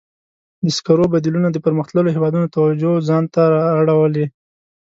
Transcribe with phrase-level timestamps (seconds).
[0.63, 4.25] د سکرو بدیلونه د پرمختللو هېوادونو توجه ځان ته را اړولې.